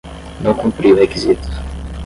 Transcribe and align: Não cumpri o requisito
Não 0.43 0.55
cumpri 0.55 0.91
o 0.91 0.95
requisito 0.95 1.47